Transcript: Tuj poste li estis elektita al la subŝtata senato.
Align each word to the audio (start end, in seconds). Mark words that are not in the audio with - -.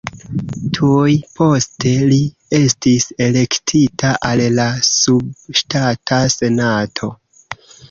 Tuj 0.77 1.11
poste 1.39 1.91
li 2.13 2.17
estis 2.61 3.05
elektita 3.27 4.15
al 4.31 4.43
la 4.57 4.67
subŝtata 4.89 6.23
senato. 6.41 7.15